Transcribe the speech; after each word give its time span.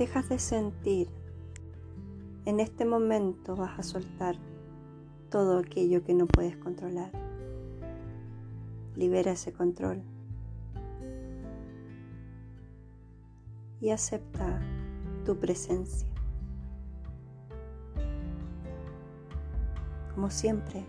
dejas 0.00 0.30
de 0.30 0.38
sentir, 0.38 1.08
en 2.46 2.58
este 2.58 2.86
momento 2.86 3.54
vas 3.54 3.78
a 3.78 3.82
soltar 3.82 4.34
todo 5.28 5.58
aquello 5.58 6.02
que 6.02 6.14
no 6.14 6.26
puedes 6.26 6.56
controlar. 6.56 7.12
Libera 8.96 9.32
ese 9.32 9.52
control 9.52 10.02
y 13.82 13.90
acepta 13.90 14.58
tu 15.26 15.38
presencia. 15.38 16.08
Como 20.14 20.30
siempre, 20.30 20.82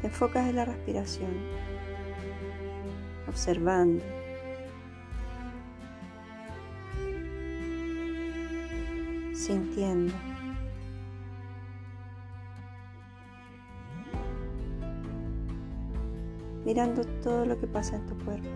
te 0.00 0.06
enfocas 0.06 0.48
en 0.48 0.54
la 0.54 0.64
respiración, 0.64 1.32
observando. 3.26 4.04
Sintiendo. 9.44 10.14
Mirando 16.64 17.04
todo 17.22 17.44
lo 17.44 17.60
que 17.60 17.66
pasa 17.66 17.96
en 17.96 18.06
tu 18.06 18.16
cuerpo. 18.24 18.48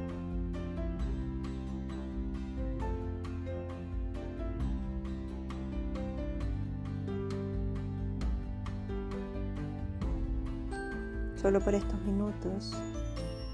Solo 11.36 11.60
por 11.60 11.74
estos 11.74 12.02
minutos 12.06 12.72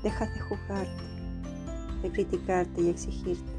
dejas 0.04 0.32
de 0.34 0.40
juzgarte, 0.40 1.02
de 2.00 2.12
criticarte 2.12 2.80
y 2.80 2.90
exigirte. 2.90 3.53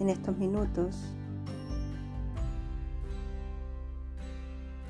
En 0.00 0.08
estos 0.08 0.34
minutos 0.38 0.96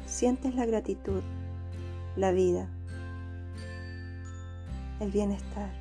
sientes 0.07 0.55
la 0.55 0.65
gratitud, 0.67 1.21
la 2.15 2.31
vida, 2.31 2.69
el 5.01 5.11
bienestar. 5.11 5.73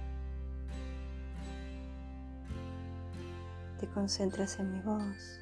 Te 3.80 3.86
concentras 3.90 4.58
en 4.58 4.72
mi 4.72 4.82
voz 4.82 5.40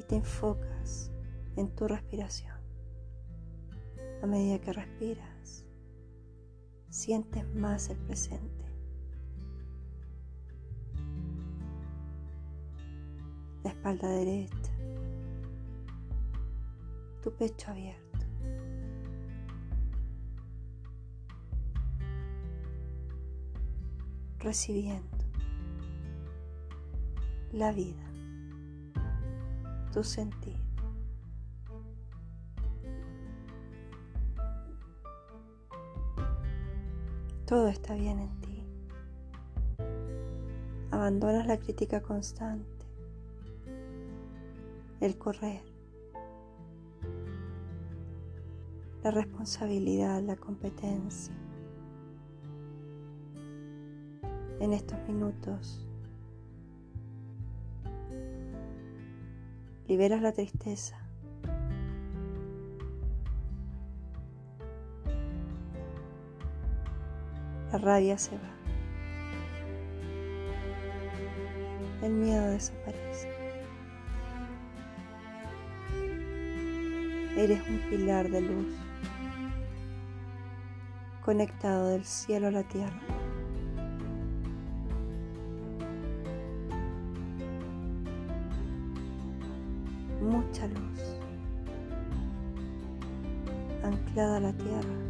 y 0.00 0.04
te 0.04 0.16
enfocas 0.16 1.10
en 1.56 1.68
tu 1.76 1.86
respiración. 1.86 2.56
A 4.22 4.26
medida 4.26 4.58
que 4.58 4.72
respiras, 4.72 5.66
sientes 6.88 7.44
más 7.54 7.90
el 7.90 7.98
presente. 7.98 8.67
Espalda 13.90 14.08
derecha, 14.08 14.72
tu 17.22 17.32
pecho 17.32 17.70
abierto. 17.70 18.04
Recibiendo 24.40 25.16
la 27.52 27.72
vida, 27.72 28.04
tu 29.92 30.04
sentir. 30.04 30.58
Todo 37.46 37.68
está 37.68 37.94
bien 37.94 38.18
en 38.18 38.40
ti. 38.42 38.62
Abandonas 40.90 41.46
la 41.46 41.58
crítica 41.58 42.02
constante, 42.02 42.77
el 45.00 45.16
correr, 45.18 45.62
la 49.02 49.10
responsabilidad, 49.10 50.22
la 50.22 50.36
competencia. 50.36 51.34
En 54.60 54.72
estos 54.72 54.98
minutos 55.06 55.86
liberas 59.86 60.20
la 60.20 60.32
tristeza 60.32 61.08
La 67.72 67.76
rabia 67.76 68.16
se 68.16 68.34
va. 68.34 68.50
El 72.02 72.14
miedo 72.14 72.50
desaparece. 72.50 73.07
Eres 77.38 77.60
un 77.68 77.78
pilar 77.88 78.28
de 78.28 78.40
luz, 78.40 78.66
conectado 81.24 81.90
del 81.90 82.04
cielo 82.04 82.48
a 82.48 82.50
la 82.50 82.64
tierra. 82.64 83.00
Mucha 90.20 90.66
luz, 90.66 91.00
anclada 93.84 94.38
a 94.38 94.40
la 94.40 94.52
tierra. 94.54 95.08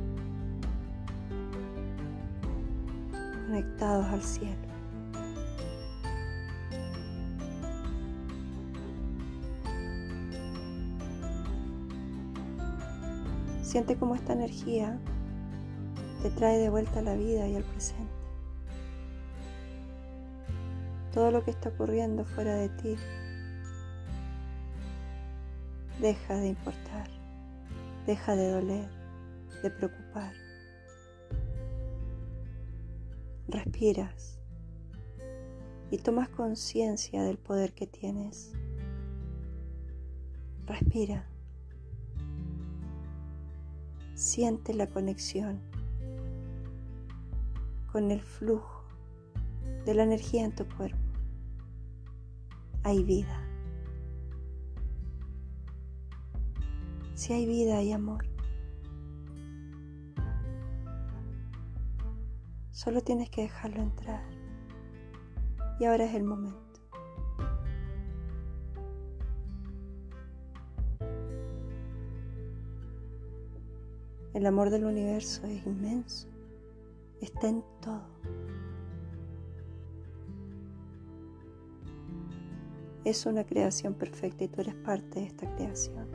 conectados 3.49 4.05
al 4.09 4.23
cielo. 4.23 4.68
Siente 13.69 13.99
cómo 13.99 14.15
esta 14.15 14.33
energía 14.33 14.99
te 16.23 16.31
trae 16.31 16.57
de 16.57 16.71
vuelta 16.71 17.01
a 17.01 17.03
la 17.03 17.15
vida 17.17 17.47
y 17.47 17.55
al 17.55 17.65
presente. 17.65 18.11
Todo 21.13 21.31
lo 21.31 21.45
que 21.45 21.51
está 21.51 21.69
ocurriendo 21.69 22.25
fuera 22.25 22.55
de 22.55 22.71
ti 22.71 22.97
deja 26.01 26.37
de 26.37 26.49
importar, 26.49 27.11
deja 28.07 28.37
de 28.37 28.53
doler, 28.53 28.89
de 29.63 29.71
preocupar. 29.71 30.33
respiras 33.49 34.39
y 35.91 35.99
tomas 35.99 36.31
conciencia 36.31 37.23
del 37.23 37.37
poder 37.37 37.75
que 37.75 37.87
tienes. 37.87 38.55
Respira. 40.65 41.29
Siente 44.19 44.75
la 44.75 44.89
conexión 44.89 45.61
con 47.93 48.11
el 48.11 48.21
flujo 48.21 48.83
de 49.87 49.95
la 49.95 50.03
energía 50.03 50.45
en 50.45 50.57
tu 50.57 50.67
cuerpo. 50.77 50.99
Hay 52.83 53.05
vida. 53.05 53.41
Si 57.15 57.33
hay 57.33 57.47
vida, 57.47 57.77
hay 57.79 57.93
amor. 57.93 58.27
Solo 62.73 63.01
tienes 63.03 63.31
que 63.31 63.43
dejarlo 63.43 63.83
entrar. 63.83 64.25
Y 65.79 65.85
ahora 65.85 66.07
es 66.07 66.15
el 66.17 66.25
momento. 66.25 66.68
El 74.35 74.47
amor 74.47 74.71
del 74.71 74.85
universo 74.85 75.47
es 75.47 75.67
inmenso. 75.67 76.29
Está 77.21 77.49
en 77.49 77.65
todo. 77.81 78.03
Es 83.05 83.25
una 83.27 83.45
creación 83.45 83.95
perfecta 83.95 84.45
y 84.45 84.49
tú 84.49 84.61
eres 84.61 84.75
parte 84.75 85.21
de 85.21 85.27
esta 85.27 85.55
creación. 85.57 86.07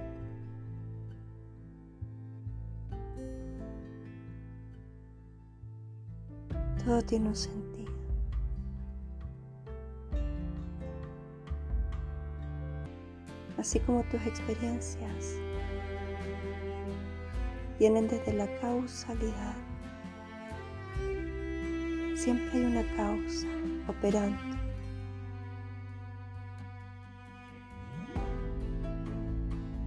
Todo 6.86 7.02
tiene 7.02 7.30
un 7.30 7.36
sentido. 7.36 7.92
Así 13.58 13.80
como 13.80 14.04
tus 14.04 14.22
experiencias 14.26 15.38
vienen 17.84 18.08
desde 18.08 18.32
la 18.32 18.48
causalidad. 18.62 19.56
Siempre 22.16 22.50
hay 22.54 22.64
una 22.64 22.84
causa 22.96 23.46
operando. 23.90 24.40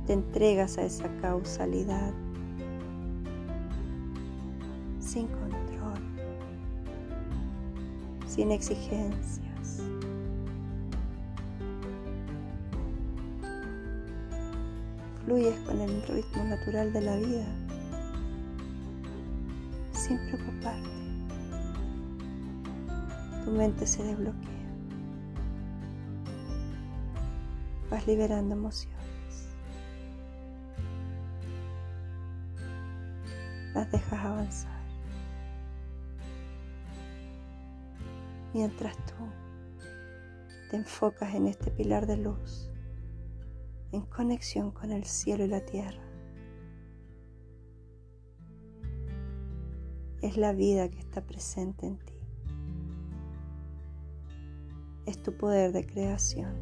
Te 0.06 0.12
entregas 0.12 0.76
a 0.76 0.82
esa 0.82 1.08
causalidad 1.22 2.12
sin 5.00 5.26
control, 5.28 5.98
sin 8.26 8.50
exigencias. 8.50 9.80
Fluyes 15.24 15.58
con 15.60 15.80
el 15.80 16.02
ritmo 16.02 16.44
natural 16.44 16.92
de 16.92 17.00
la 17.00 17.16
vida 17.16 17.65
sin 20.06 20.18
preocuparte. 20.18 20.88
Tu 23.44 23.50
mente 23.50 23.86
se 23.86 24.04
desbloquea. 24.04 24.50
Vas 27.90 28.06
liberando 28.06 28.54
emociones. 28.54 28.96
Las 33.74 33.90
dejas 33.90 34.24
avanzar. 34.24 34.76
Mientras 38.54 38.96
tú 39.06 39.14
te 40.70 40.76
enfocas 40.76 41.34
en 41.34 41.48
este 41.48 41.70
pilar 41.72 42.06
de 42.06 42.16
luz, 42.16 42.70
en 43.92 44.02
conexión 44.02 44.70
con 44.70 44.92
el 44.92 45.04
cielo 45.04 45.44
y 45.44 45.48
la 45.48 45.64
tierra. 45.64 46.05
Es 50.22 50.36
la 50.36 50.52
vida 50.52 50.88
que 50.88 50.98
está 50.98 51.20
presente 51.20 51.86
en 51.86 51.98
ti. 51.98 52.14
Es 55.06 55.22
tu 55.22 55.36
poder 55.36 55.72
de 55.72 55.86
creación, 55.86 56.54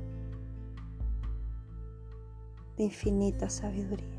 de 2.76 2.84
infinita 2.84 3.48
sabiduría. 3.48 4.14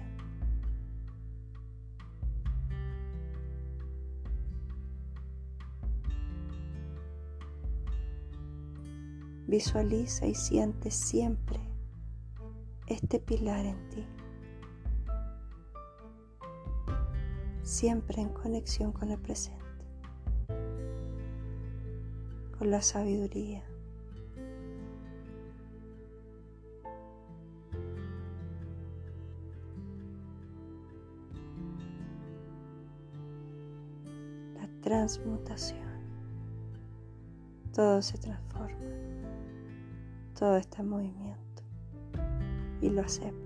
Visualiza 9.48 10.26
y 10.26 10.34
siente 10.34 10.90
siempre 10.90 11.60
este 12.88 13.20
pilar 13.20 13.66
en 13.66 13.90
ti. 13.90 14.15
Siempre 17.66 18.22
en 18.22 18.30
conexión 18.30 18.94
con 18.94 19.12
el 19.12 19.20
presente, 19.20 19.60
con 22.58 22.72
la 22.72 22.82
sabiduría. 22.82 23.64
La 34.54 34.70
transmutación. 34.82 35.84
Todo 37.74 38.02
se 38.02 38.18
transforma 38.18 38.46
todo 40.38 40.58
está 40.58 40.82
en 40.82 40.90
movimiento 40.90 41.64
y 42.82 42.90
lo 42.90 43.02
aceptas. 43.02 43.45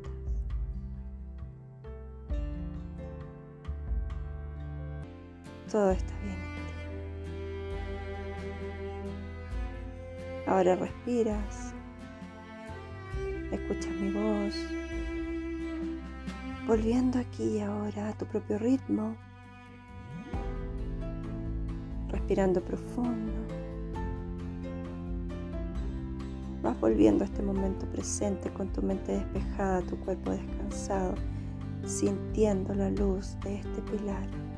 Todo 5.71 5.91
está 5.91 6.13
bien 6.23 6.33
en 6.33 6.39
ti. 6.55 6.61
Ahora 10.47 10.75
respiras, 10.75 11.75
escuchas 13.51 13.93
mi 14.01 14.11
voz, 14.11 14.55
volviendo 16.65 17.19
aquí 17.19 17.57
y 17.57 17.59
ahora 17.59 18.09
a 18.09 18.13
tu 18.13 18.25
propio 18.25 18.57
ritmo, 18.57 19.15
respirando 22.07 22.61
profundo. 22.63 23.33
Vas 26.63 26.79
volviendo 26.81 27.23
a 27.23 27.27
este 27.27 27.43
momento 27.43 27.85
presente 27.91 28.49
con 28.49 28.73
tu 28.73 28.81
mente 28.81 29.11
despejada, 29.11 29.83
tu 29.83 29.99
cuerpo 29.99 30.31
descansado, 30.31 31.13
sintiendo 31.85 32.73
la 32.73 32.89
luz 32.89 33.37
de 33.41 33.59
este 33.59 33.83
pilar 33.83 34.48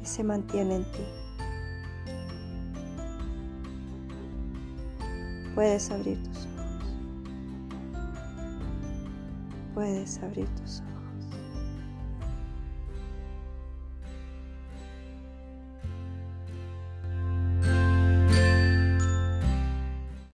que 0.00 0.06
se 0.06 0.24
mantiene 0.24 0.76
en 0.76 0.84
ti. 0.84 1.04
Puedes 5.54 5.90
abrir 5.90 6.22
tus 6.22 6.38
ojos. 6.38 6.50
Puedes 9.74 10.18
abrir 10.22 10.48
tus 10.56 10.80
ojos. 10.80 10.89